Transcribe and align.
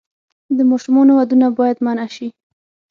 د 0.57 0.59
ماشومانو 0.71 1.11
ودونه 1.19 1.47
باید 1.59 1.77
منع 1.85 2.07
شي. 2.15 2.27